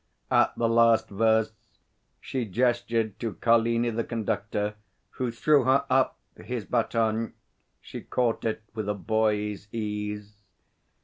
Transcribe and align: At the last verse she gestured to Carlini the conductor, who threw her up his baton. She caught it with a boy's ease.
At 0.31 0.57
the 0.57 0.67
last 0.67 1.09
verse 1.09 1.51
she 2.19 2.45
gestured 2.45 3.19
to 3.19 3.33
Carlini 3.35 3.91
the 3.91 4.03
conductor, 4.03 4.73
who 5.11 5.29
threw 5.29 5.63
her 5.65 5.85
up 5.91 6.17
his 6.37 6.65
baton. 6.65 7.35
She 7.81 8.01
caught 8.01 8.43
it 8.43 8.63
with 8.73 8.89
a 8.89 8.95
boy's 8.95 9.67
ease. 9.71 10.41